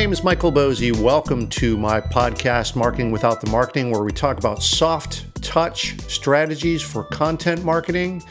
name 0.00 0.12
is 0.12 0.24
Michael 0.24 0.50
Boezi. 0.50 0.98
Welcome 0.98 1.46
to 1.48 1.76
my 1.76 2.00
podcast, 2.00 2.74
Marketing 2.74 3.10
Without 3.10 3.42
the 3.42 3.50
Marketing, 3.50 3.90
where 3.90 4.02
we 4.02 4.12
talk 4.12 4.38
about 4.38 4.62
soft 4.62 5.26
touch 5.42 6.00
strategies 6.10 6.80
for 6.80 7.04
content 7.04 7.66
marketing. 7.66 8.22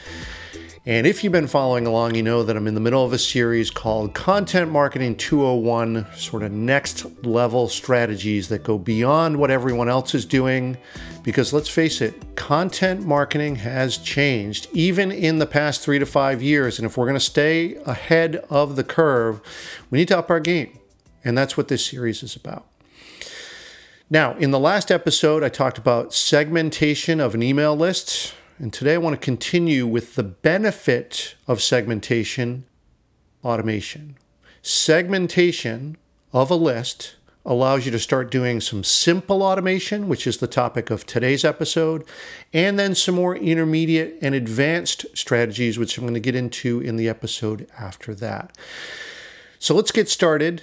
And 0.84 1.06
if 1.06 1.22
you've 1.22 1.32
been 1.32 1.46
following 1.46 1.86
along, 1.86 2.16
you 2.16 2.24
know 2.24 2.42
that 2.42 2.56
I'm 2.56 2.66
in 2.66 2.74
the 2.74 2.80
middle 2.80 3.04
of 3.04 3.12
a 3.12 3.18
series 3.18 3.70
called 3.70 4.14
Content 4.14 4.72
Marketing 4.72 5.14
201, 5.14 6.08
sort 6.16 6.42
of 6.42 6.50
next 6.50 7.24
level 7.24 7.68
strategies 7.68 8.48
that 8.48 8.64
go 8.64 8.76
beyond 8.76 9.38
what 9.38 9.52
everyone 9.52 9.88
else 9.88 10.12
is 10.12 10.24
doing. 10.24 10.76
Because 11.22 11.52
let's 11.52 11.68
face 11.68 12.00
it, 12.00 12.34
content 12.34 13.06
marketing 13.06 13.54
has 13.54 13.96
changed 13.96 14.66
even 14.72 15.12
in 15.12 15.38
the 15.38 15.46
past 15.46 15.82
three 15.82 16.00
to 16.00 16.06
five 16.06 16.42
years. 16.42 16.80
And 16.80 16.86
if 16.86 16.96
we're 16.96 17.06
going 17.06 17.14
to 17.14 17.20
stay 17.20 17.76
ahead 17.86 18.44
of 18.50 18.74
the 18.74 18.82
curve, 18.82 19.40
we 19.88 19.98
need 19.98 20.08
to 20.08 20.18
up 20.18 20.30
our 20.30 20.40
game. 20.40 20.79
And 21.24 21.36
that's 21.36 21.56
what 21.56 21.68
this 21.68 21.84
series 21.84 22.22
is 22.22 22.36
about. 22.36 22.66
Now, 24.08 24.34
in 24.36 24.50
the 24.50 24.58
last 24.58 24.90
episode, 24.90 25.44
I 25.44 25.48
talked 25.48 25.78
about 25.78 26.12
segmentation 26.12 27.20
of 27.20 27.34
an 27.34 27.42
email 27.42 27.76
list. 27.76 28.34
And 28.58 28.72
today 28.72 28.94
I 28.94 28.98
want 28.98 29.14
to 29.14 29.24
continue 29.24 29.86
with 29.86 30.16
the 30.16 30.22
benefit 30.22 31.36
of 31.46 31.62
segmentation 31.62 32.64
automation. 33.44 34.16
Segmentation 34.62 35.96
of 36.32 36.50
a 36.50 36.56
list 36.56 37.14
allows 37.46 37.86
you 37.86 37.92
to 37.92 37.98
start 37.98 38.30
doing 38.30 38.60
some 38.60 38.84
simple 38.84 39.42
automation, 39.42 40.08
which 40.08 40.26
is 40.26 40.38
the 40.38 40.46
topic 40.46 40.90
of 40.90 41.06
today's 41.06 41.44
episode, 41.44 42.04
and 42.52 42.78
then 42.78 42.94
some 42.94 43.14
more 43.14 43.34
intermediate 43.34 44.18
and 44.20 44.34
advanced 44.34 45.06
strategies, 45.14 45.78
which 45.78 45.96
I'm 45.96 46.04
going 46.04 46.14
to 46.14 46.20
get 46.20 46.34
into 46.34 46.80
in 46.80 46.96
the 46.96 47.08
episode 47.08 47.66
after 47.78 48.14
that. 48.16 48.56
So 49.58 49.74
let's 49.74 49.92
get 49.92 50.08
started 50.08 50.62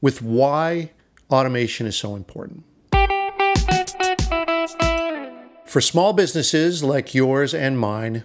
with 0.00 0.22
why 0.22 0.90
automation 1.30 1.86
is 1.86 1.96
so 1.96 2.14
important. 2.16 2.64
For 5.64 5.80
small 5.80 6.12
businesses 6.12 6.82
like 6.82 7.14
yours 7.14 7.52
and 7.52 7.78
mine, 7.78 8.24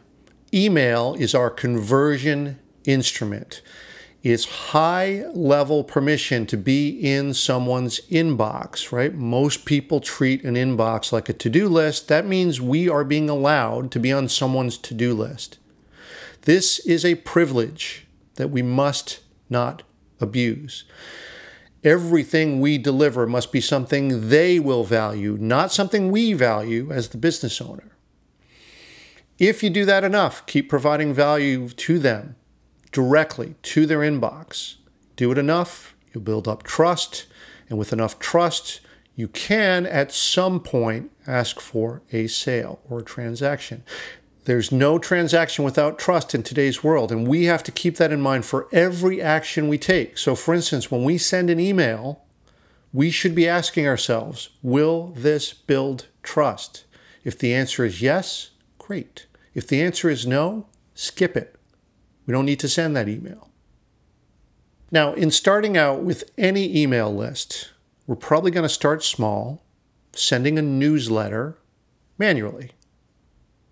email 0.53 1.15
is 1.15 1.35
our 1.35 1.49
conversion 1.49 2.59
instrument. 2.85 3.61
It's 4.23 4.45
high 4.45 5.25
level 5.33 5.83
permission 5.83 6.45
to 6.45 6.57
be 6.57 6.89
in 6.89 7.33
someone's 7.33 7.99
inbox, 8.01 8.91
right? 8.91 9.13
Most 9.15 9.65
people 9.65 9.99
treat 9.99 10.43
an 10.43 10.53
inbox 10.53 11.11
like 11.11 11.27
a 11.27 11.33
to 11.33 11.49
do 11.49 11.67
list. 11.67 12.07
That 12.07 12.27
means 12.27 12.61
we 12.61 12.87
are 12.87 13.03
being 13.03 13.29
allowed 13.29 13.91
to 13.91 13.99
be 13.99 14.11
on 14.13 14.29
someone's 14.29 14.77
to 14.77 14.93
do 14.93 15.15
list. 15.15 15.57
This 16.43 16.79
is 16.79 17.03
a 17.03 17.15
privilege 17.15 18.05
that 18.35 18.51
we 18.51 18.61
must 18.61 19.21
not 19.49 19.81
abuse. 20.19 20.83
Everything 21.83 22.61
we 22.61 22.77
deliver 22.77 23.25
must 23.25 23.51
be 23.51 23.61
something 23.61 24.29
they 24.29 24.59
will 24.59 24.83
value, 24.83 25.37
not 25.39 25.71
something 25.71 26.11
we 26.11 26.33
value 26.33 26.91
as 26.91 27.09
the 27.09 27.17
business 27.17 27.59
owner. 27.59 27.95
If 29.39 29.63
you 29.63 29.71
do 29.71 29.85
that 29.85 30.03
enough, 30.03 30.45
keep 30.45 30.69
providing 30.69 31.13
value 31.13 31.69
to 31.69 31.97
them 31.97 32.35
directly 32.91 33.55
to 33.63 33.87
their 33.87 33.99
inbox. 33.99 34.75
Do 35.15 35.31
it 35.31 35.37
enough, 35.39 35.95
you'll 36.13 36.23
build 36.23 36.47
up 36.47 36.61
trust, 36.61 37.25
and 37.67 37.79
with 37.79 37.91
enough 37.91 38.19
trust, 38.19 38.81
you 39.15 39.27
can 39.27 39.85
at 39.87 40.11
some 40.11 40.59
point 40.59 41.11
ask 41.25 41.59
for 41.59 42.01
a 42.11 42.27
sale 42.27 42.79
or 42.89 42.99
a 42.99 43.03
transaction. 43.03 43.83
There's 44.45 44.71
no 44.71 44.97
transaction 44.97 45.63
without 45.63 45.99
trust 45.99 46.33
in 46.33 46.41
today's 46.41 46.83
world, 46.83 47.11
and 47.11 47.27
we 47.27 47.45
have 47.45 47.61
to 47.63 47.71
keep 47.71 47.97
that 47.97 48.11
in 48.11 48.19
mind 48.19 48.43
for 48.43 48.67
every 48.71 49.21
action 49.21 49.67
we 49.67 49.77
take. 49.77 50.17
So, 50.17 50.35
for 50.35 50.55
instance, 50.55 50.89
when 50.89 51.03
we 51.03 51.19
send 51.19 51.51
an 51.51 51.59
email, 51.59 52.23
we 52.91 53.11
should 53.11 53.35
be 53.35 53.47
asking 53.47 53.87
ourselves, 53.87 54.49
will 54.63 55.13
this 55.15 55.53
build 55.53 56.07
trust? 56.23 56.85
If 57.23 57.37
the 57.37 57.53
answer 57.53 57.85
is 57.85 58.01
yes, 58.01 58.49
great. 58.79 59.27
If 59.53 59.67
the 59.67 59.81
answer 59.81 60.09
is 60.09 60.25
no, 60.25 60.65
skip 60.95 61.37
it. 61.37 61.55
We 62.25 62.31
don't 62.31 62.45
need 62.45 62.59
to 62.61 62.69
send 62.69 62.95
that 62.95 63.07
email. 63.07 63.49
Now, 64.91 65.13
in 65.13 65.29
starting 65.29 65.77
out 65.77 66.01
with 66.01 66.29
any 66.37 66.81
email 66.81 67.13
list, 67.13 67.71
we're 68.07 68.15
probably 68.15 68.49
going 68.49 68.63
to 68.63 68.69
start 68.69 69.03
small, 69.03 69.63
sending 70.13 70.57
a 70.57 70.63
newsletter 70.63 71.57
manually. 72.17 72.71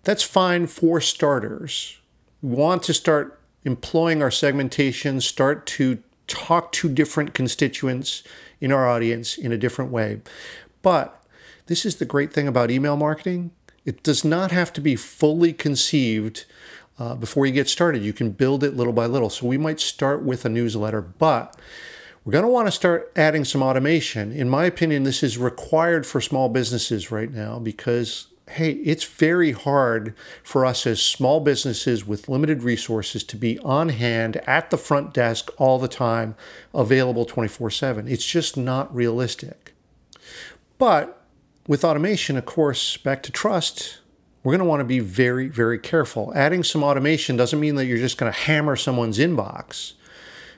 That's 0.04 0.22
fine 0.22 0.66
for 0.66 1.00
starters. 1.00 1.98
Want 2.42 2.82
to 2.84 2.94
start 2.94 3.38
employing 3.64 4.22
our 4.22 4.30
segmentation, 4.30 5.20
start 5.20 5.66
to 5.66 6.02
talk 6.26 6.72
to 6.72 6.88
different 6.88 7.34
constituents 7.34 8.22
in 8.60 8.72
our 8.72 8.88
audience 8.88 9.36
in 9.36 9.52
a 9.52 9.58
different 9.58 9.90
way. 9.90 10.20
But 10.82 11.22
this 11.66 11.84
is 11.84 11.96
the 11.96 12.04
great 12.04 12.32
thing 12.32 12.48
about 12.48 12.70
email 12.70 12.96
marketing. 12.96 13.50
It 13.84 14.02
does 14.02 14.24
not 14.24 14.50
have 14.50 14.72
to 14.74 14.80
be 14.80 14.96
fully 14.96 15.52
conceived 15.52 16.44
uh, 16.98 17.14
before 17.14 17.46
you 17.46 17.52
get 17.52 17.68
started. 17.68 18.02
You 18.02 18.12
can 18.12 18.30
build 18.30 18.62
it 18.62 18.76
little 18.76 18.92
by 18.92 19.06
little. 19.06 19.30
So 19.30 19.46
we 19.46 19.58
might 19.58 19.80
start 19.80 20.22
with 20.22 20.44
a 20.44 20.48
newsletter, 20.48 21.00
but 21.00 21.56
we're 22.24 22.32
going 22.32 22.44
to 22.44 22.50
want 22.50 22.68
to 22.68 22.72
start 22.72 23.10
adding 23.16 23.44
some 23.44 23.62
automation. 23.62 24.32
In 24.32 24.48
my 24.48 24.66
opinion, 24.66 25.04
this 25.04 25.22
is 25.22 25.38
required 25.38 26.06
for 26.06 26.20
small 26.20 26.48
businesses 26.48 27.10
right 27.10 27.32
now 27.32 27.58
because 27.58 28.26
hey, 28.50 28.72
it's 28.72 29.04
very 29.04 29.52
hard 29.52 30.14
for 30.42 30.66
us 30.66 30.86
as 30.86 31.00
small 31.00 31.40
businesses 31.40 32.06
with 32.06 32.28
limited 32.28 32.62
resources 32.62 33.24
to 33.24 33.36
be 33.36 33.58
on 33.60 33.90
hand 33.90 34.36
at 34.46 34.70
the 34.70 34.76
front 34.76 35.14
desk 35.14 35.50
all 35.58 35.78
the 35.78 35.88
time, 35.88 36.34
available 36.74 37.24
24 37.24 37.70
7. 37.70 38.08
It's 38.08 38.26
just 38.26 38.56
not 38.56 38.94
realistic. 38.94 39.74
But 40.78 41.22
with 41.66 41.84
automation, 41.84 42.36
of 42.36 42.46
course, 42.46 42.96
back 42.96 43.22
to 43.24 43.32
trust, 43.32 43.98
we're 44.42 44.52
going 44.52 44.60
to 44.60 44.64
want 44.64 44.80
to 44.80 44.84
be 44.84 45.00
very, 45.00 45.48
very 45.48 45.78
careful. 45.78 46.32
Adding 46.34 46.64
some 46.64 46.82
automation 46.82 47.36
doesn't 47.36 47.60
mean 47.60 47.74
that 47.76 47.86
you're 47.86 47.98
just 47.98 48.18
going 48.18 48.32
to 48.32 48.38
hammer 48.38 48.74
someone's 48.76 49.18
inbox. 49.18 49.92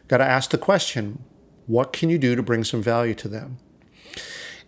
Got 0.09 0.19
to 0.19 0.25
ask 0.25 0.51
the 0.51 0.59
question 0.59 1.25
what 1.67 1.93
can 1.93 2.11
you 2.11 2.19
do 2.19 2.35
to 2.35 2.43
bring 2.43 2.65
some 2.65 2.83
value 2.83 3.15
to 3.15 3.29
them? 3.29 3.59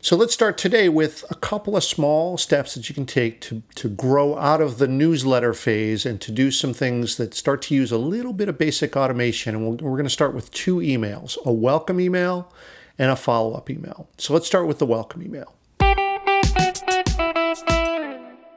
So 0.05 0.17
let's 0.17 0.35
start 0.35 0.59
today 0.59 0.91
with 0.91 1.25
a 1.31 1.35
couple 1.35 1.79
of 1.79 1.83
small 1.83 2.37
steps 2.37 2.75
that 2.75 2.91
you 2.91 2.95
can 2.95 3.07
take 3.07 3.41
to, 3.41 3.63
to 3.77 3.89
grow 3.89 4.37
out 4.37 4.61
of 4.61 4.77
the 4.77 4.87
newsletter 4.87 5.55
phase 5.55 6.05
and 6.05 6.21
to 6.21 6.31
do 6.31 6.51
some 6.51 6.75
things 6.75 7.17
that 7.17 7.33
start 7.33 7.63
to 7.63 7.75
use 7.75 7.91
a 7.91 7.97
little 7.97 8.35
bit 8.35 8.51
of 8.51 8.59
basic 8.59 8.99
automation. 8.99 9.55
And 9.55 9.65
we 9.65 9.77
we 9.77 9.89
are 9.91 9.97
going 9.97 10.05
to 10.05 10.11
start 10.11 10.35
with 10.35 10.51
two 10.51 10.77
emails 10.77 11.39
a 11.47 11.53
welcome 11.55 11.99
email 12.01 12.53
and 12.99 13.11
a 13.11 13.17
follow 13.17 13.55
up 13.55 13.71
email. 13.71 14.07
So 14.19 14.35
let's 14.35 14.47
start 14.47 14.67
with 14.67 14.79
the 14.79 14.85
welcome 14.85 15.23
email. 15.23 15.55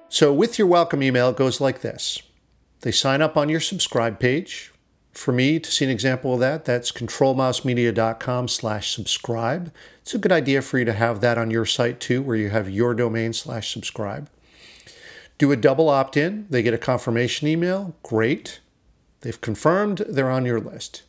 So, 0.10 0.34
with 0.34 0.60
your 0.60 0.68
welcome 0.68 1.02
email, 1.02 1.30
it 1.30 1.38
goes 1.38 1.62
like 1.62 1.80
this 1.80 2.22
they 2.82 2.92
sign 2.92 3.22
up 3.22 3.38
on 3.38 3.48
your 3.48 3.62
subscribe 3.62 4.20
page. 4.20 4.74
For 5.18 5.32
me, 5.32 5.60
to 5.60 5.72
see 5.72 5.84
an 5.84 5.90
example 5.90 6.36
of 6.36 6.40
that, 6.42 6.64
that's 6.64 6.92
controlmousemedia.com 6.92 8.48
slash 8.50 8.94
subscribe. 8.94 9.74
It's 10.04 10.14
a 10.14 10.20
good 10.20 10.32
idea 10.32 10.62
for 10.62 10.78
you 10.78 10.86
to 10.86 10.94
have 10.94 11.22
that 11.22 11.40
on 11.40 11.50
your 11.50 11.66
site 11.66 12.00
too, 12.00 12.22
where 12.22 12.36
you 12.36 12.52
have 12.52 12.70
your 12.70 12.94
domain 12.94 13.34
slash 13.34 13.74
subscribe. 13.74 14.30
Do 15.40 15.52
a 15.52 15.56
double 15.56 15.90
opt 15.90 16.18
in. 16.18 16.46
They 16.52 16.62
get 16.62 16.76
a 16.76 16.78
confirmation 16.78 17.48
email. 17.48 17.96
Great. 18.04 18.60
They've 19.22 19.42
confirmed 19.42 20.04
they're 20.08 20.30
on 20.30 20.46
your 20.46 20.60
list. 20.60 21.02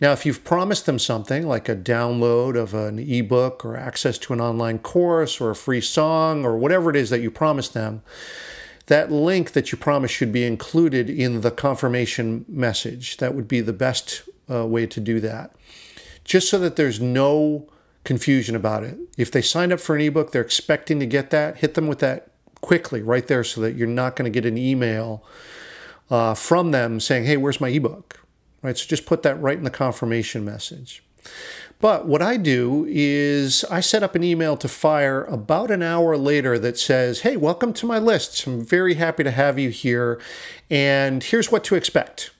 Now, 0.00 0.12
if 0.12 0.24
you've 0.24 0.42
promised 0.42 0.86
them 0.86 0.98
something 0.98 1.46
like 1.46 1.68
a 1.68 1.76
download 1.76 2.56
of 2.56 2.72
an 2.72 2.98
ebook 2.98 3.62
or 3.62 3.76
access 3.76 4.16
to 4.20 4.32
an 4.32 4.40
online 4.40 4.78
course 4.78 5.38
or 5.38 5.50
a 5.50 5.54
free 5.54 5.82
song 5.82 6.46
or 6.46 6.56
whatever 6.56 6.88
it 6.88 6.96
is 6.96 7.10
that 7.10 7.20
you 7.20 7.30
promised 7.30 7.74
them, 7.74 8.00
that 8.90 9.12
link 9.12 9.52
that 9.52 9.70
you 9.70 9.78
promised 9.78 10.12
should 10.12 10.32
be 10.32 10.44
included 10.44 11.08
in 11.08 11.42
the 11.42 11.52
confirmation 11.52 12.44
message. 12.48 13.18
That 13.18 13.36
would 13.36 13.46
be 13.46 13.60
the 13.60 13.72
best 13.72 14.22
uh, 14.50 14.66
way 14.66 14.84
to 14.86 14.98
do 14.98 15.20
that. 15.20 15.54
Just 16.24 16.50
so 16.50 16.58
that 16.58 16.74
there's 16.74 17.00
no 17.00 17.68
confusion 18.02 18.56
about 18.56 18.82
it. 18.82 18.98
If 19.16 19.30
they 19.30 19.42
signed 19.42 19.72
up 19.72 19.78
for 19.78 19.94
an 19.94 20.02
ebook, 20.02 20.32
they're 20.32 20.42
expecting 20.42 20.98
to 20.98 21.06
get 21.06 21.30
that, 21.30 21.58
hit 21.58 21.74
them 21.74 21.86
with 21.86 22.00
that 22.00 22.32
quickly 22.62 23.00
right 23.00 23.28
there 23.28 23.44
so 23.44 23.60
that 23.60 23.76
you're 23.76 23.86
not 23.86 24.16
going 24.16 24.30
to 24.30 24.40
get 24.40 24.44
an 24.44 24.58
email 24.58 25.24
uh, 26.10 26.34
from 26.34 26.72
them 26.72 26.98
saying, 26.98 27.26
hey, 27.26 27.36
where's 27.36 27.60
my 27.60 27.68
ebook? 27.68 28.20
Right? 28.60 28.76
So 28.76 28.88
just 28.88 29.06
put 29.06 29.22
that 29.22 29.40
right 29.40 29.56
in 29.56 29.62
the 29.62 29.70
confirmation 29.70 30.44
message. 30.44 31.04
But 31.80 32.06
what 32.06 32.20
I 32.20 32.36
do 32.36 32.86
is 32.88 33.64
I 33.70 33.80
set 33.80 34.02
up 34.02 34.14
an 34.14 34.22
email 34.22 34.56
to 34.58 34.68
fire 34.68 35.24
about 35.24 35.70
an 35.70 35.82
hour 35.82 36.16
later 36.18 36.58
that 36.58 36.78
says, 36.78 37.20
Hey, 37.20 37.38
welcome 37.38 37.72
to 37.74 37.86
my 37.86 37.98
list. 37.98 38.46
I'm 38.46 38.62
very 38.62 38.94
happy 38.94 39.24
to 39.24 39.30
have 39.30 39.58
you 39.58 39.70
here. 39.70 40.20
And 40.68 41.22
here's 41.24 41.50
what 41.50 41.64
to 41.64 41.74
expect 41.74 42.32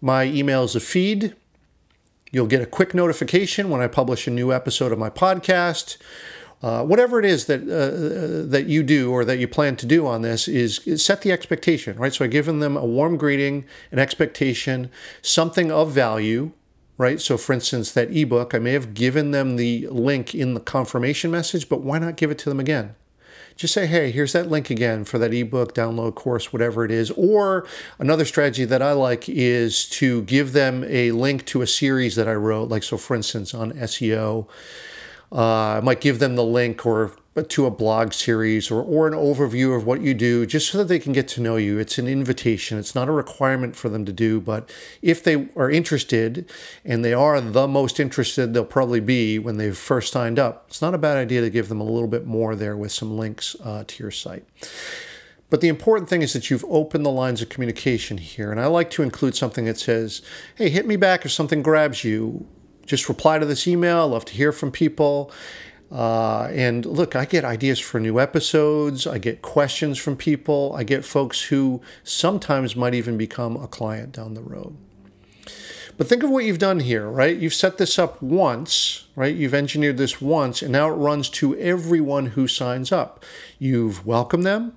my 0.00 0.24
email 0.24 0.64
is 0.64 0.74
a 0.74 0.80
feed. 0.80 1.34
You'll 2.32 2.48
get 2.48 2.60
a 2.60 2.66
quick 2.66 2.94
notification 2.94 3.70
when 3.70 3.80
I 3.80 3.86
publish 3.86 4.26
a 4.26 4.30
new 4.30 4.52
episode 4.52 4.90
of 4.90 4.98
my 4.98 5.08
podcast. 5.08 5.96
Uh, 6.60 6.82
whatever 6.84 7.20
it 7.20 7.24
is 7.24 7.44
that 7.46 7.62
uh, 7.62 8.48
that 8.50 8.66
you 8.66 8.82
do 8.82 9.12
or 9.12 9.24
that 9.24 9.38
you 9.38 9.46
plan 9.46 9.76
to 9.76 9.86
do 9.86 10.06
on 10.06 10.22
this 10.22 10.48
is, 10.48 10.80
is, 10.80 11.04
set 11.04 11.22
the 11.22 11.30
expectation, 11.30 11.96
right? 11.96 12.12
So 12.12 12.24
I've 12.24 12.30
given 12.32 12.58
them 12.58 12.76
a 12.76 12.84
warm 12.84 13.16
greeting, 13.18 13.66
an 13.92 13.98
expectation, 13.98 14.90
something 15.22 15.70
of 15.70 15.92
value, 15.92 16.52
right? 16.96 17.20
So, 17.20 17.36
for 17.36 17.52
instance, 17.52 17.92
that 17.92 18.14
ebook, 18.14 18.54
I 18.54 18.58
may 18.58 18.72
have 18.72 18.94
given 18.94 19.30
them 19.32 19.56
the 19.56 19.88
link 19.88 20.34
in 20.34 20.54
the 20.54 20.60
confirmation 20.60 21.30
message, 21.30 21.68
but 21.68 21.80
why 21.80 21.98
not 21.98 22.16
give 22.16 22.30
it 22.30 22.38
to 22.38 22.48
them 22.48 22.60
again? 22.60 22.94
Just 23.56 23.74
say, 23.74 23.86
hey, 23.86 24.10
here's 24.10 24.32
that 24.32 24.50
link 24.50 24.68
again 24.68 25.04
for 25.04 25.18
that 25.18 25.32
ebook, 25.32 25.74
download 25.74 26.16
course, 26.16 26.52
whatever 26.52 26.84
it 26.84 26.90
is. 26.90 27.12
Or 27.12 27.66
another 28.00 28.24
strategy 28.24 28.64
that 28.64 28.82
I 28.82 28.92
like 28.92 29.28
is 29.28 29.88
to 29.90 30.22
give 30.22 30.52
them 30.52 30.84
a 30.88 31.12
link 31.12 31.44
to 31.46 31.62
a 31.62 31.66
series 31.66 32.16
that 32.16 32.26
I 32.26 32.34
wrote. 32.34 32.68
Like, 32.68 32.82
so 32.82 32.96
for 32.96 33.14
instance, 33.14 33.54
on 33.54 33.72
SEO, 33.72 34.48
uh, 35.30 35.78
I 35.78 35.80
might 35.80 36.00
give 36.00 36.18
them 36.18 36.34
the 36.34 36.44
link 36.44 36.84
or 36.84 37.12
to 37.42 37.66
a 37.66 37.70
blog 37.70 38.12
series 38.12 38.70
or, 38.70 38.80
or 38.80 39.08
an 39.08 39.12
overview 39.12 39.76
of 39.76 39.84
what 39.84 40.00
you 40.00 40.14
do 40.14 40.46
just 40.46 40.70
so 40.70 40.78
that 40.78 40.84
they 40.84 41.00
can 41.00 41.12
get 41.12 41.26
to 41.26 41.40
know 41.40 41.56
you. 41.56 41.78
It's 41.78 41.98
an 41.98 42.06
invitation. 42.06 42.78
It's 42.78 42.94
not 42.94 43.08
a 43.08 43.12
requirement 43.12 43.74
for 43.74 43.88
them 43.88 44.04
to 44.04 44.12
do, 44.12 44.40
but 44.40 44.70
if 45.02 45.22
they 45.24 45.48
are 45.56 45.70
interested 45.70 46.48
and 46.84 47.04
they 47.04 47.12
are 47.12 47.40
the 47.40 47.66
most 47.66 47.98
interested 47.98 48.54
they'll 48.54 48.64
probably 48.64 49.00
be 49.00 49.38
when 49.38 49.56
they've 49.56 49.76
first 49.76 50.12
signed 50.12 50.38
up, 50.38 50.66
it's 50.68 50.80
not 50.80 50.94
a 50.94 50.98
bad 50.98 51.16
idea 51.16 51.40
to 51.40 51.50
give 51.50 51.68
them 51.68 51.80
a 51.80 51.84
little 51.84 52.08
bit 52.08 52.24
more 52.24 52.54
there 52.54 52.76
with 52.76 52.92
some 52.92 53.18
links 53.18 53.56
uh, 53.64 53.82
to 53.86 54.02
your 54.02 54.12
site. 54.12 54.44
But 55.50 55.60
the 55.60 55.68
important 55.68 56.08
thing 56.08 56.22
is 56.22 56.32
that 56.32 56.50
you've 56.50 56.64
opened 56.68 57.04
the 57.04 57.10
lines 57.10 57.42
of 57.42 57.48
communication 57.48 58.18
here. 58.18 58.50
And 58.50 58.60
I 58.60 58.66
like 58.66 58.90
to 58.90 59.02
include 59.02 59.36
something 59.36 59.66
that 59.66 59.78
says, 59.78 60.22
hey, 60.56 60.68
hit 60.68 60.86
me 60.86 60.96
back 60.96 61.24
if 61.24 61.32
something 61.32 61.62
grabs 61.62 62.04
you. 62.04 62.46
Just 62.86 63.08
reply 63.08 63.38
to 63.38 63.46
this 63.46 63.66
email. 63.66 63.98
I 63.98 64.02
love 64.04 64.24
to 64.26 64.34
hear 64.34 64.52
from 64.52 64.70
people. 64.70 65.30
Uh, 65.94 66.48
and 66.50 66.84
look, 66.84 67.14
I 67.14 67.24
get 67.24 67.44
ideas 67.44 67.78
for 67.78 68.00
new 68.00 68.18
episodes. 68.18 69.06
I 69.06 69.18
get 69.18 69.42
questions 69.42 69.96
from 69.96 70.16
people. 70.16 70.74
I 70.76 70.82
get 70.82 71.04
folks 71.04 71.42
who 71.42 71.80
sometimes 72.02 72.74
might 72.74 72.94
even 72.94 73.16
become 73.16 73.56
a 73.56 73.68
client 73.68 74.10
down 74.10 74.34
the 74.34 74.42
road. 74.42 74.76
But 75.96 76.08
think 76.08 76.24
of 76.24 76.30
what 76.30 76.44
you've 76.44 76.58
done 76.58 76.80
here, 76.80 77.08
right? 77.08 77.36
You've 77.36 77.54
set 77.54 77.78
this 77.78 77.96
up 77.96 78.20
once, 78.20 79.06
right? 79.14 79.36
You've 79.36 79.54
engineered 79.54 79.96
this 79.96 80.20
once, 80.20 80.62
and 80.62 80.72
now 80.72 80.88
it 80.88 80.94
runs 80.94 81.30
to 81.30 81.56
everyone 81.58 82.26
who 82.26 82.48
signs 82.48 82.90
up. 82.90 83.24
You've 83.60 84.04
welcomed 84.04 84.44
them, 84.44 84.76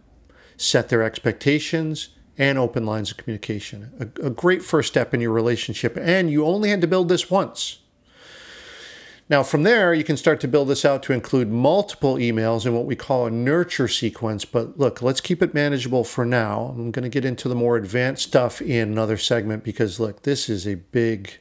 set 0.55 0.89
their 0.89 1.01
expectations, 1.01 2.09
and 2.37 2.59
open 2.59 2.85
lines 2.85 3.09
of 3.09 3.17
communication. 3.17 3.91
A, 3.99 4.27
a 4.27 4.29
great 4.29 4.61
first 4.61 4.89
step 4.89 5.15
in 5.15 5.21
your 5.21 5.31
relationship, 5.31 5.97
and 5.99 6.29
you 6.29 6.45
only 6.45 6.69
had 6.69 6.81
to 6.81 6.87
build 6.87 7.09
this 7.09 7.31
once. 7.31 7.79
Now, 9.29 9.43
from 9.43 9.63
there, 9.63 9.93
you 9.93 10.05
can 10.05 10.15
start 10.15 10.39
to 10.41 10.47
build 10.47 10.69
this 10.69 10.85
out 10.85 11.03
to 11.03 11.13
include 11.13 11.51
multiple 11.51 12.15
emails 12.15 12.65
in 12.65 12.73
what 12.73 12.85
we 12.85 12.95
call 12.95 13.27
a 13.27 13.31
nurture 13.31 13.89
sequence. 13.89 14.45
But 14.45 14.79
look, 14.79 15.01
let's 15.01 15.19
keep 15.19 15.41
it 15.41 15.53
manageable 15.53 16.05
for 16.05 16.25
now. 16.25 16.73
I'm 16.77 16.91
going 16.91 17.03
to 17.03 17.09
get 17.09 17.25
into 17.25 17.49
the 17.49 17.55
more 17.55 17.75
advanced 17.75 18.23
stuff 18.23 18.61
in 18.61 18.89
another 18.89 19.17
segment 19.17 19.65
because, 19.65 19.99
look, 19.99 20.23
this 20.23 20.47
is 20.47 20.65
a 20.65 20.75
big 20.75 21.39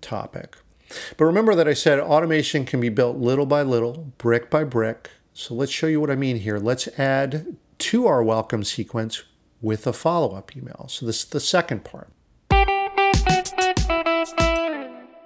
topic. 0.00 0.56
But 1.16 1.26
remember 1.26 1.54
that 1.54 1.68
I 1.68 1.74
said 1.74 2.00
automation 2.00 2.64
can 2.64 2.80
be 2.80 2.88
built 2.88 3.18
little 3.18 3.46
by 3.46 3.62
little, 3.62 4.12
brick 4.18 4.50
by 4.50 4.64
brick. 4.64 5.10
So 5.32 5.54
let's 5.54 5.70
show 5.70 5.86
you 5.86 6.00
what 6.00 6.10
I 6.10 6.16
mean 6.16 6.38
here. 6.38 6.58
Let's 6.58 6.88
add 6.98 7.56
to 7.78 8.06
our 8.08 8.22
welcome 8.24 8.64
sequence 8.64 9.22
with 9.60 9.86
a 9.86 9.92
follow 9.92 10.34
up 10.34 10.56
email. 10.56 10.86
So, 10.88 11.06
this 11.06 11.22
is 11.22 11.26
the 11.26 11.40
second 11.40 11.84
part. 11.84 12.10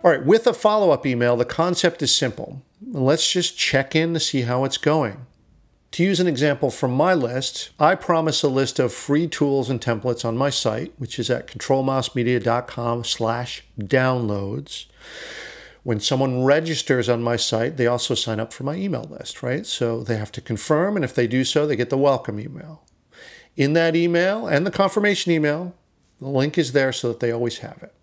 All 0.05 0.11
right, 0.11 0.25
with 0.25 0.49
a 0.49 0.53
follow 0.53 0.91
up 0.91 1.07
email, 1.07 1.37
the 1.37 1.45
concept 1.45 2.03
is 2.03 2.13
simple. 2.13 2.63
Let's 2.85 3.31
just 3.31 3.57
check 3.57 3.95
in 3.95 4.15
to 4.15 4.21
see 4.21 4.43
how 4.43 4.65
it's 4.65 4.77
going. 4.77 5.27
To 5.93 6.03
use 6.03 6.19
an 6.19 6.27
example 6.27 6.73
from 6.73 6.91
my 6.93 7.15
list, 7.15 7.71
I 7.79 7.95
promise 7.95 8.43
a 8.43 8.49
list 8.49 8.81
of 8.81 8.93
free 8.93 9.29
tools 9.29 9.71
and 9.71 9.81
templates 9.81 10.25
on 10.25 10.37
my 10.37 10.51
site, 10.51 10.93
which 10.99 11.21
is 11.21 11.31
at 11.31 11.47
controlmousemedia.com 11.47 13.05
slash 13.05 13.63
downloads. 13.79 14.87
When 15.85 16.01
someone 16.01 16.43
registers 16.43 17.09
on 17.09 17.23
my 17.23 17.37
site, 17.37 17.77
they 17.77 17.87
also 17.87 18.17
sign 18.17 18.41
up 18.41 18.53
for 18.53 18.65
my 18.65 18.75
email 18.75 19.05
list, 19.05 19.41
right? 19.41 19.65
So 19.65 20.03
they 20.03 20.17
have 20.17 20.33
to 20.33 20.41
confirm, 20.41 20.97
and 20.97 21.05
if 21.05 21.15
they 21.15 21.29
do 21.29 21.45
so, 21.45 21.65
they 21.65 21.77
get 21.77 21.91
the 21.91 21.97
welcome 21.97 22.41
email. 22.41 22.83
In 23.57 23.75
that 23.75 23.95
email 23.95 24.49
and 24.49 24.67
the 24.67 24.73
confirmation 24.73 25.31
email, 25.31 25.77
the 26.21 26.27
link 26.27 26.59
is 26.59 26.73
there 26.73 26.93
so 26.93 27.07
that 27.09 27.21
they 27.21 27.31
always 27.31 27.59
have 27.59 27.81
it. 27.85 27.95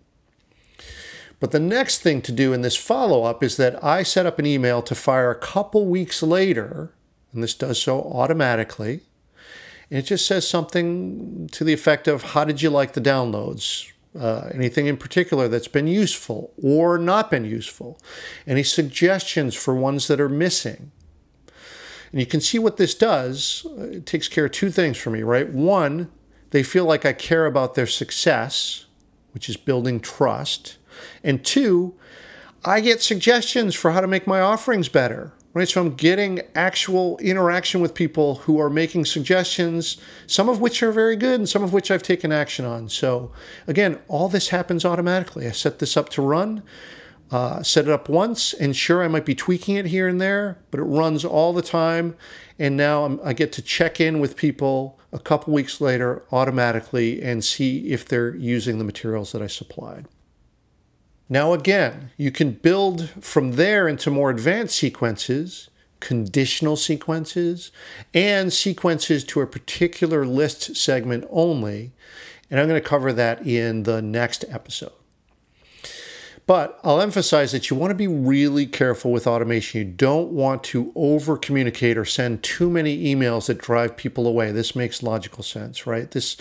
But 1.40 1.52
the 1.52 1.60
next 1.60 2.00
thing 2.00 2.22
to 2.24 2.32
do 2.32 2.52
in 2.52 2.62
this 2.62 2.76
follow 2.76 3.24
up 3.24 3.44
is 3.44 3.58
that 3.58 3.82
I 3.84 4.04
set 4.04 4.26
up 4.26 4.40
an 4.40 4.46
email 4.46 4.82
to 4.82 4.96
fire 4.96 5.32
a 5.32 5.40
couple 5.40 5.86
weeks 5.86 6.22
later, 6.22 6.92
and 7.32 7.42
this 7.42 7.56
does 7.56 7.82
so 7.82 8.02
automatically. 8.02 9.02
And 9.90 10.00
it 10.00 10.04
just 10.04 10.28
says 10.28 10.48
something 10.48 11.48
to 11.52 11.64
the 11.64 11.74
effect 11.74 12.08
of 12.08 12.24
How 12.24 12.44
did 12.44 12.62
you 12.62 12.70
like 12.70 12.94
the 12.94 13.02
downloads? 13.02 13.92
Uh, 14.20 14.50
anything 14.54 14.88
in 14.88 14.98
particular 14.98 15.48
that's 15.48 15.68
been 15.68 15.88
useful 15.88 16.52
or 16.62 16.98
not 16.98 17.32
been 17.32 17.46
useful? 17.46 18.00
Any 18.46 18.64
suggestions 18.64 19.56
for 19.56 19.74
ones 19.74 20.08
that 20.08 20.20
are 20.20 20.30
missing? 20.30 20.92
And 22.12 22.20
you 22.20 22.26
can 22.26 22.42
see 22.42 22.60
what 22.60 22.78
this 22.78 22.96
does. 22.96 23.66
It 23.78 24.06
takes 24.06 24.28
care 24.28 24.46
of 24.46 24.52
two 24.52 24.72
things 24.72 24.98
for 24.98 25.12
me, 25.12 25.22
right? 25.22 25.48
One, 25.48 26.12
they 26.50 26.64
feel 26.64 26.86
like 26.86 27.06
I 27.06 27.14
care 27.14 27.46
about 27.46 27.76
their 27.76 27.88
success, 27.88 28.88
which 29.32 29.48
is 29.48 29.58
building 29.58 30.00
trust. 30.00 30.79
And 31.24 31.44
two, 31.44 31.96
I 32.66 32.82
get 32.82 33.02
suggestions 33.02 33.76
for 33.76 33.92
how 33.92 34.02
to 34.02 34.08
make 34.08 34.28
my 34.28 34.42
offerings 34.42 34.90
better. 34.90 35.34
Right, 35.52 35.68
so 35.68 35.82
I'm 35.82 35.96
getting 35.96 36.42
actual 36.54 37.18
interaction 37.18 37.82
with 37.82 37.96
people 37.96 38.36
who 38.36 38.60
are 38.60 38.70
making 38.70 39.06
suggestions, 39.06 39.98
some 40.28 40.48
of 40.48 40.62
which 40.62 40.84
are 40.84 40.92
very 40.92 41.16
good 41.16 41.40
and 41.40 41.50
some 41.50 41.64
of 41.64 41.74
which 41.74 41.90
I've 41.90 42.04
taken 42.04 42.32
action 42.32 42.66
on. 42.66 42.88
So, 42.88 43.32
again, 43.66 43.98
all 44.08 44.30
this 44.30 44.50
happens 44.50 44.86
automatically. 44.86 45.48
I 45.48 45.52
set 45.52 45.80
this 45.80 45.98
up 45.98 46.10
to 46.10 46.22
run, 46.22 46.62
uh, 47.32 47.64
set 47.64 47.86
it 47.86 47.92
up 47.92 48.10
once, 48.10 48.54
and 48.54 48.76
sure, 48.76 49.04
I 49.04 49.08
might 49.08 49.26
be 49.26 49.34
tweaking 49.34 49.76
it 49.76 49.88
here 49.88 50.08
and 50.08 50.22
there, 50.22 50.60
but 50.70 50.80
it 50.80 50.84
runs 50.84 51.26
all 51.26 51.52
the 51.52 51.64
time. 51.64 52.16
And 52.60 52.78
now 52.78 53.06
I'm, 53.06 53.20
i 53.24 53.34
get 53.34 53.52
to 53.54 53.64
check 53.64 54.00
in 54.00 54.20
with 54.20 54.36
people 54.36 55.00
a 55.12 55.20
couple 55.20 55.52
weeks 55.52 55.82
later 55.82 56.22
automatically 56.32 57.24
and 57.24 57.44
see 57.44 57.90
if 57.90 58.06
they're 58.08 58.36
using 58.36 58.78
the 58.78 58.84
materials 58.84 59.32
that 59.32 59.42
I 59.42 59.48
supplied. 59.48 60.06
Now, 61.30 61.54
again, 61.54 62.10
you 62.18 62.32
can 62.32 62.54
build 62.54 63.10
from 63.22 63.52
there 63.52 63.88
into 63.88 64.10
more 64.10 64.32
advanced 64.32 64.76
sequences, 64.76 65.70
conditional 66.00 66.76
sequences, 66.76 67.72
and 68.14 68.52
sequences 68.52 69.24
to 69.26 69.42
a 69.42 69.48
particular 69.48 70.26
list 70.26 70.76
segment 70.76 71.26
only. 71.30 71.92
And 72.50 72.60
I'm 72.60 72.68
going 72.68 72.82
to 72.82 72.88
cover 72.88 73.14
that 73.14 73.46
in 73.46 73.84
the 73.84 74.02
next 74.02 74.44
episode. 74.50 74.94
But 76.48 76.80
I'll 76.84 77.00
emphasize 77.00 77.52
that 77.52 77.70
you 77.70 77.76
want 77.76 77.92
to 77.92 77.96
be 77.96 78.08
really 78.08 78.66
careful 78.66 79.12
with 79.12 79.28
automation. 79.28 79.78
You 79.78 79.86
don't 79.86 80.32
want 80.32 80.64
to 80.64 80.92
over 80.96 81.38
communicate 81.38 81.96
or 81.96 82.06
send 82.06 82.42
too 82.42 82.72
many 82.72 83.06
emails 83.14 83.46
that 83.46 83.60
drive 83.60 83.96
people 83.96 84.26
away. 84.26 84.52
This 84.52 84.76
makes 84.76 85.04
logical 85.04 85.44
sense, 85.44 85.86
right? 85.86 86.10
This 86.10 86.38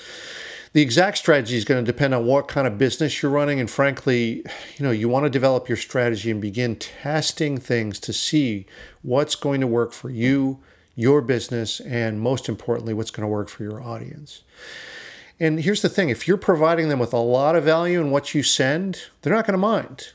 the 0.73 0.83
exact 0.83 1.19
strategy 1.19 1.57
is 1.57 1.65
going 1.65 1.85
to 1.85 1.93
depend 1.93 2.15
on 2.15 2.27
what 2.27 2.49
kind 2.49 2.67
of 2.67 2.79
business 2.79 3.23
you're 3.23 3.33
running. 3.33 3.59
And 3.59 3.71
frankly, 3.71 4.45
you 4.77 4.85
know, 4.85 4.91
you 4.91 5.09
want 5.09 5.25
to 5.25 5.31
develop 5.31 5.69
your 5.69 5.77
strategy 5.77 6.31
and 6.31 6.41
begin 6.41 6.77
testing 6.77 7.59
things 7.59 7.99
to 8.01 8.13
see 8.13 8.67
what's 9.03 9.35
going 9.35 9.61
to 9.61 9.67
work 9.67 9.93
for 9.93 10.11
you, 10.11 10.61
your 10.95 11.23
business, 11.23 11.81
and 11.81 12.21
most 12.21 12.49
importantly, 12.49 12.93
what's 12.93 13.11
going 13.11 13.27
to 13.27 13.33
work 13.33 13.49
for 13.49 13.63
your 13.63 13.83
audience. 13.83 14.43
And 15.41 15.61
here's 15.61 15.83
the 15.83 15.89
thing 15.89 16.09
if 16.11 16.27
you're 16.27 16.37
providing 16.37 16.89
them 16.89 16.99
with 16.99 17.13
a 17.13 17.19
lot 17.19 17.57
of 17.57 17.65
value 17.65 18.01
in 18.01 18.11
what 18.11 18.35
you 18.35 18.43
send, 18.43 19.07
they're 19.23 19.35
not 19.35 19.47
going 19.47 19.53
to 19.53 19.59
mind. 19.59 20.13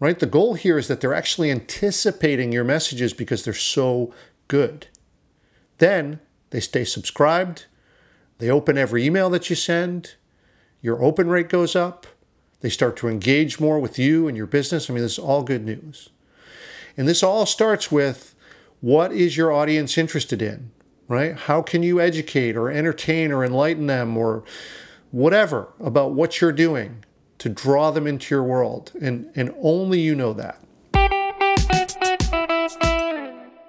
Right? 0.00 0.18
The 0.18 0.26
goal 0.26 0.54
here 0.54 0.78
is 0.78 0.86
that 0.88 1.00
they're 1.00 1.14
actually 1.14 1.50
anticipating 1.50 2.52
your 2.52 2.62
messages 2.62 3.12
because 3.12 3.44
they're 3.44 3.52
so 3.52 4.14
good. 4.46 4.86
Then 5.78 6.20
they 6.50 6.60
stay 6.60 6.84
subscribed, 6.84 7.66
they 8.38 8.50
open 8.50 8.78
every 8.78 9.04
email 9.04 9.30
that 9.30 9.50
you 9.50 9.56
send. 9.56 10.14
Your 10.80 11.02
open 11.02 11.28
rate 11.28 11.48
goes 11.48 11.74
up. 11.76 12.06
They 12.60 12.70
start 12.70 12.96
to 12.98 13.08
engage 13.08 13.60
more 13.60 13.78
with 13.78 13.98
you 13.98 14.26
and 14.26 14.36
your 14.36 14.46
business. 14.46 14.88
I 14.88 14.94
mean, 14.94 15.02
this 15.02 15.12
is 15.12 15.18
all 15.18 15.42
good 15.42 15.64
news. 15.64 16.08
And 16.96 17.06
this 17.06 17.22
all 17.22 17.46
starts 17.46 17.92
with 17.92 18.34
what 18.80 19.12
is 19.12 19.36
your 19.36 19.52
audience 19.52 19.98
interested 19.98 20.42
in, 20.42 20.70
right? 21.06 21.36
How 21.36 21.62
can 21.62 21.82
you 21.82 22.00
educate 22.00 22.56
or 22.56 22.70
entertain 22.70 23.32
or 23.32 23.44
enlighten 23.44 23.86
them 23.86 24.16
or 24.16 24.44
whatever 25.10 25.68
about 25.80 26.12
what 26.12 26.40
you're 26.40 26.52
doing 26.52 27.04
to 27.38 27.48
draw 27.48 27.90
them 27.90 28.06
into 28.06 28.34
your 28.34 28.42
world? 28.42 28.92
And, 29.00 29.30
and 29.34 29.54
only 29.60 30.00
you 30.00 30.14
know 30.14 30.32
that. 30.32 30.60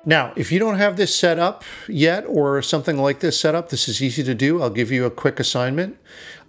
Now, 0.09 0.33
if 0.35 0.51
you 0.51 0.57
don't 0.57 0.77
have 0.77 0.97
this 0.97 1.13
set 1.13 1.37
up 1.37 1.63
yet 1.87 2.25
or 2.27 2.63
something 2.63 2.97
like 2.97 3.19
this 3.19 3.39
set 3.39 3.53
up, 3.53 3.69
this 3.69 3.87
is 3.87 4.01
easy 4.01 4.23
to 4.23 4.33
do. 4.33 4.59
I'll 4.59 4.71
give 4.71 4.91
you 4.91 5.05
a 5.05 5.11
quick 5.11 5.39
assignment. 5.39 5.99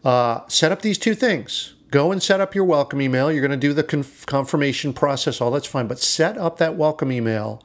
Uh, 0.02 0.48
set 0.48 0.72
up 0.72 0.80
these 0.80 0.96
two 0.96 1.14
things. 1.14 1.74
Go 1.90 2.10
and 2.10 2.22
set 2.22 2.40
up 2.40 2.54
your 2.54 2.64
welcome 2.64 3.02
email. 3.02 3.30
You're 3.30 3.46
going 3.46 3.50
to 3.50 3.58
do 3.58 3.74
the 3.74 3.82
conf- 3.82 4.24
confirmation 4.24 4.94
process, 4.94 5.42
all 5.42 5.50
that's 5.50 5.66
fine, 5.66 5.88
but 5.88 5.98
set 5.98 6.38
up 6.38 6.56
that 6.56 6.76
welcome 6.76 7.12
email 7.12 7.62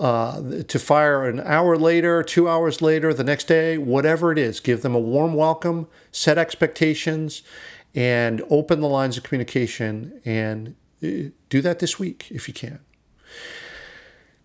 uh, 0.00 0.40
to 0.66 0.78
fire 0.78 1.28
an 1.28 1.40
hour 1.40 1.76
later, 1.76 2.22
two 2.22 2.48
hours 2.48 2.80
later, 2.80 3.12
the 3.12 3.22
next 3.22 3.44
day, 3.44 3.76
whatever 3.76 4.32
it 4.32 4.38
is. 4.38 4.60
Give 4.60 4.80
them 4.80 4.94
a 4.94 4.98
warm 4.98 5.34
welcome, 5.34 5.88
set 6.10 6.38
expectations, 6.38 7.42
and 7.94 8.42
open 8.48 8.80
the 8.80 8.88
lines 8.88 9.18
of 9.18 9.24
communication 9.24 10.22
and 10.24 10.74
do 11.02 11.60
that 11.60 11.80
this 11.80 11.98
week 11.98 12.28
if 12.30 12.48
you 12.48 12.54
can. 12.54 12.78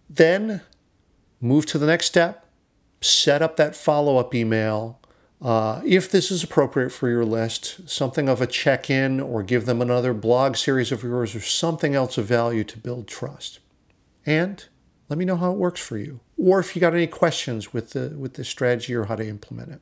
Then 0.09 0.61
move 1.41 1.65
to 1.67 1.77
the 1.77 1.85
next 1.85 2.05
step, 2.05 2.45
set 3.01 3.41
up 3.41 3.55
that 3.57 3.75
follow 3.75 4.17
up 4.17 4.33
email. 4.35 4.99
Uh, 5.41 5.81
if 5.85 6.11
this 6.11 6.31
is 6.31 6.43
appropriate 6.43 6.89
for 6.89 7.09
your 7.09 7.23
list, 7.23 7.89
something 7.89 8.27
of 8.27 8.41
a 8.41 8.47
check 8.47 8.89
in, 8.89 9.21
or 9.21 9.41
give 9.41 9.65
them 9.65 9.81
another 9.81 10.13
blog 10.13 10.57
series 10.57 10.91
of 10.91 11.01
yours, 11.01 11.33
or 11.33 11.39
something 11.39 11.95
else 11.95 12.17
of 12.17 12.25
value 12.25 12.63
to 12.65 12.77
build 12.77 13.07
trust. 13.07 13.59
And 14.25 14.65
let 15.07 15.17
me 15.17 15.25
know 15.25 15.37
how 15.37 15.51
it 15.51 15.57
works 15.57 15.79
for 15.79 15.97
you, 15.97 16.19
or 16.37 16.59
if 16.59 16.75
you 16.75 16.79
got 16.79 16.93
any 16.93 17.07
questions 17.07 17.73
with 17.73 17.91
the 17.91 18.09
with 18.17 18.33
the 18.33 18.43
strategy 18.43 18.93
or 18.93 19.05
how 19.05 19.15
to 19.15 19.27
implement 19.27 19.71
it. 19.71 19.81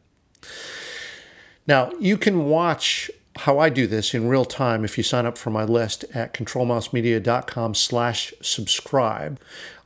Now 1.65 1.91
you 1.99 2.17
can 2.17 2.45
watch 2.45 3.11
how 3.37 3.59
I 3.59 3.69
do 3.69 3.87
this 3.87 4.13
in 4.13 4.27
real 4.27 4.45
time 4.45 4.83
if 4.83 4.97
you 4.97 5.03
sign 5.03 5.25
up 5.25 5.37
for 5.37 5.49
my 5.49 5.63
list 5.63 6.05
at 6.13 6.33
controlmousemedia.com 6.33 7.75
slash 7.75 8.33
subscribe. 8.41 9.39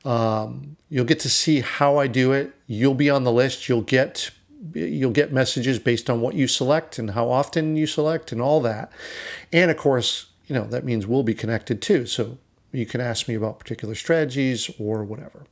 Um, 0.03 0.77
you'll 0.89 1.05
get 1.05 1.20
to 1.22 1.29
see 1.29 1.62
how 1.62 1.98
I 1.98 2.08
do 2.08 2.31
it. 2.31 2.53
You'll 2.67 2.96
be 2.96 3.10
on 3.10 3.24
the 3.24 3.31
list. 3.31 3.70
You'll 3.70 3.81
get 3.81 4.31
you'll 4.74 5.12
get 5.12 5.34
messages 5.34 5.79
based 5.79 6.10
on 6.10 6.22
what 6.22 6.36
you 6.36 6.48
select 6.48 7.00
and 7.00 7.12
how 7.12 7.29
often 7.29 7.75
you 7.75 7.88
select 7.88 8.31
and 8.31 8.39
all 8.41 8.62
that. 8.62 8.91
And 9.51 9.72
of 9.72 9.77
course, 9.77 10.27
you 10.48 10.53
know, 10.53 10.65
that 10.65 10.84
means 10.84 11.08
we'll 11.08 11.24
be 11.24 11.34
connected 11.34 11.81
too. 11.81 12.05
So 12.05 12.38
you 12.72 12.86
can 12.86 13.01
ask 13.01 13.27
me 13.27 13.36
about 13.36 13.60
particular 13.60 13.96
strategies 13.96 14.70
or 14.79 15.03
whatever. 15.03 15.46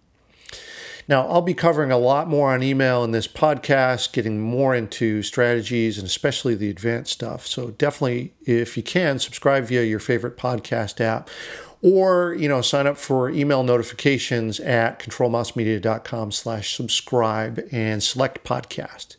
Now, 1.10 1.28
I'll 1.28 1.42
be 1.42 1.56
covering 1.56 1.92
a 1.92 1.98
lot 1.98 2.28
more 2.28 2.54
on 2.54 2.62
email 2.62 3.04
in 3.04 3.10
this 3.10 3.28
podcast, 3.28 4.12
getting 4.14 4.40
more 4.40 4.76
into 4.76 5.24
strategies 5.24 5.98
and 5.98 6.06
especially 6.06 6.54
the 6.54 6.70
advanced 6.70 7.12
stuff. 7.12 7.48
So 7.48 7.72
definitely, 7.72 8.36
if 8.46 8.78
you 8.78 8.84
can, 8.84 9.18
subscribe 9.18 9.66
via 9.66 9.82
your 9.82 9.98
favorite 9.98 10.38
podcast 10.38 11.02
app 11.02 11.28
or 11.82 12.36
you 12.38 12.48
know 12.48 12.62
sign 12.62 12.86
up 12.86 12.98
for 12.98 13.30
email 13.32 13.64
notifications 13.64 14.60
at 14.60 15.00
controlmousemedia.com 15.00 16.32
slash 16.32 16.76
subscribe 16.76 17.68
and 17.72 18.04
select 18.04 18.44
podcast. 18.44 19.16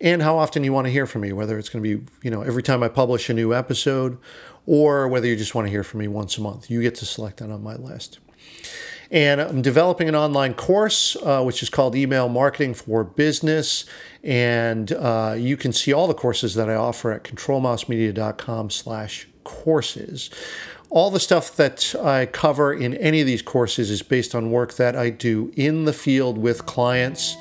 And 0.00 0.22
how 0.22 0.38
often 0.38 0.64
you 0.64 0.72
want 0.72 0.86
to 0.86 0.90
hear 0.90 1.06
from 1.06 1.20
me 1.20 1.32
whether 1.32 1.58
it's 1.58 1.68
going 1.68 1.84
to 1.84 1.98
be 1.98 2.06
you 2.22 2.30
know 2.30 2.42
every 2.42 2.62
time 2.62 2.82
i 2.82 2.88
publish 2.88 3.28
a 3.28 3.34
new 3.34 3.52
episode 3.52 4.18
or 4.66 5.08
whether 5.08 5.26
you 5.26 5.36
just 5.36 5.54
want 5.54 5.66
to 5.66 5.70
hear 5.70 5.82
from 5.84 6.00
me 6.00 6.08
once 6.08 6.38
a 6.38 6.40
month. 6.40 6.70
You 6.70 6.80
get 6.80 6.94
to 6.96 7.04
select 7.04 7.38
that 7.38 7.50
on 7.50 7.62
my 7.62 7.74
list 7.74 8.20
and 9.10 9.40
I'm 9.40 9.62
developing 9.62 10.08
an 10.08 10.14
online 10.14 10.54
course, 10.54 11.16
uh, 11.22 11.42
which 11.42 11.62
is 11.62 11.70
called 11.70 11.94
Email 11.94 12.28
Marketing 12.28 12.74
for 12.74 13.04
Business. 13.04 13.84
And 14.22 14.92
uh, 14.92 15.36
you 15.38 15.56
can 15.56 15.72
see 15.72 15.92
all 15.92 16.08
the 16.08 16.14
courses 16.14 16.54
that 16.54 16.68
I 16.68 16.74
offer 16.74 17.12
at 17.12 17.22
controlmousemedia.com 17.24 18.70
slash 18.70 19.28
courses. 19.44 20.30
All 20.90 21.10
the 21.10 21.20
stuff 21.20 21.54
that 21.56 21.94
I 22.02 22.26
cover 22.26 22.72
in 22.72 22.94
any 22.94 23.20
of 23.20 23.26
these 23.26 23.42
courses 23.42 23.90
is 23.90 24.02
based 24.02 24.34
on 24.34 24.50
work 24.50 24.74
that 24.74 24.96
I 24.96 25.10
do 25.10 25.52
in 25.56 25.84
the 25.84 25.92
field 25.92 26.38
with 26.38 26.66
clients 26.66 27.36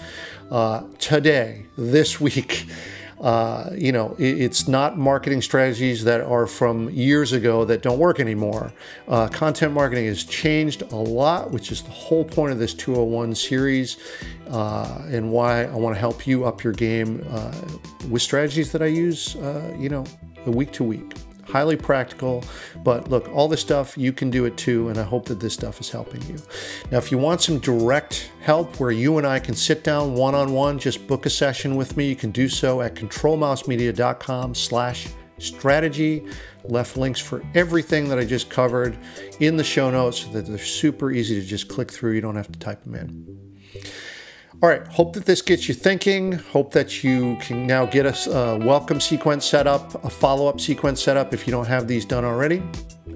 uh, 0.52 0.84
today, 1.00 1.66
this 1.78 2.20
week. 2.22 2.66
Uh, 3.26 3.72
you 3.76 3.92
know, 3.92 4.16
it, 4.20 4.40
it's 4.40 4.68
not 4.68 5.00
marketing 5.00 5.42
strategies 5.42 6.04
that 6.04 6.22
are 6.22 6.46
from 6.46 6.88
years 6.92 7.34
ago 7.34 7.66
that 7.66 7.82
don't 7.82 7.98
work 7.98 8.20
anymore. 8.20 8.72
Uh, 9.08 9.28
content 9.28 9.74
marketing 9.74 10.06
has 10.06 10.24
changed 10.24 10.84
a 10.92 10.96
lot, 10.96 11.50
which 11.50 11.72
is 11.72 11.82
the 11.82 11.90
whole 11.90 12.24
point 12.24 12.52
of 12.52 12.60
this 12.60 12.76
201 12.76 13.34
series 13.34 13.98
uh, 14.52 15.02
and 15.08 15.32
why 15.32 15.64
I 15.64 15.74
want 15.74 15.96
to 15.96 16.00
help 16.00 16.28
you 16.28 16.46
up 16.46 16.64
your 16.64 16.74
game 16.74 17.26
uh, 17.32 17.52
with 18.12 18.22
strategies 18.22 18.72
that 18.74 18.84
I 18.84 18.88
use, 18.88 19.36
uh, 19.38 19.76
you 19.76 19.90
know, 19.90 20.06
week 20.46 20.72
to 20.74 20.84
week 20.84 21.16
highly 21.46 21.76
practical. 21.76 22.44
But 22.84 23.10
look, 23.10 23.30
all 23.30 23.48
this 23.48 23.62
stuff, 23.62 23.98
you 23.98 24.12
can 24.12 24.30
do 24.30 24.46
it 24.46 24.58
too. 24.58 24.90
And 24.90 24.98
I 24.98 25.04
hope 25.04 25.26
that 25.26 25.40
this 25.40 25.54
stuff 25.54 25.80
is 25.80 25.90
helping 25.90 26.22
you. 26.24 26.38
Now, 26.92 26.98
if 26.98 27.12
you 27.12 27.18
want 27.18 27.42
some 27.42 27.60
direct 27.60 28.32
help 28.42 28.80
where 28.80 28.92
you 28.92 29.18
and 29.18 29.26
I 29.26 29.40
can 29.40 29.56
sit 29.56 29.84
down 29.84 30.14
one 30.14 30.36
on 30.36 30.54
one, 30.54 30.80
just 30.80 31.08
book 31.08 31.26
a 31.26 31.30
session 31.30 31.76
with 31.76 31.96
me. 31.98 32.08
You 32.10 32.16
can 32.16 32.32
do 32.32 32.50
so 32.50 32.82
at 32.82 32.96
controlmousemedia.com 32.96 34.56
slash 34.56 35.08
strategy. 35.38 36.26
Left 36.64 36.98
links 36.98 37.20
for 37.20 37.44
everything 37.54 38.10
that 38.10 38.18
I 38.18 38.26
just 38.26 38.50
covered 38.50 38.98
in 39.40 39.58
the 39.58 39.64
show 39.64 39.92
notes 39.92 40.22
so 40.22 40.32
that 40.32 40.48
they're 40.48 40.58
super 40.58 41.12
easy 41.12 41.40
to 41.40 41.46
just 41.46 41.68
click 41.68 41.92
through. 41.92 42.14
You 42.14 42.22
don't 42.22 42.36
have 42.36 42.52
to 42.52 42.60
type 42.60 42.84
them 42.84 42.96
in. 42.96 43.62
All 44.64 44.70
right, 44.70 44.88
hope 44.88 45.14
that 45.14 45.26
this 45.26 45.42
gets 45.42 45.68
you 45.68 45.76
thinking. 45.76 46.32
Hope 46.32 46.72
that 46.72 47.04
you 47.04 47.38
can 47.42 47.68
now 47.68 47.86
get 47.86 48.06
a 48.06 48.58
welcome 48.64 49.00
sequence 49.00 49.46
set 49.46 49.68
up, 49.68 50.04
a 50.04 50.10
follow 50.10 50.48
up 50.48 50.60
sequence 50.60 51.04
set 51.04 51.18
up 51.18 51.34
if 51.34 51.46
you 51.46 51.52
don't 51.52 51.68
have 51.68 51.88
these 51.88 52.06
done 52.06 52.24
already. 52.24 52.64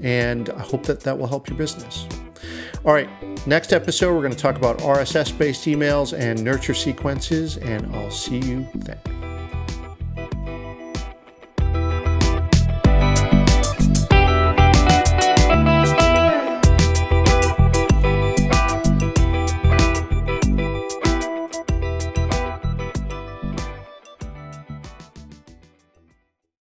And 0.01 0.49
I 0.49 0.61
hope 0.61 0.83
that 0.83 0.99
that 1.01 1.17
will 1.17 1.27
help 1.27 1.49
your 1.49 1.57
business. 1.57 2.07
All 2.85 2.93
right, 2.93 3.09
next 3.47 3.73
episode, 3.73 4.13
we're 4.13 4.21
going 4.21 4.33
to 4.33 4.37
talk 4.37 4.57
about 4.57 4.79
RSS 4.79 5.35
based 5.37 5.65
emails 5.65 6.17
and 6.17 6.43
nurture 6.43 6.73
sequences, 6.73 7.57
and 7.57 7.95
I'll 7.95 8.11
see 8.11 8.39
you 8.39 8.67
then. 8.75 9.28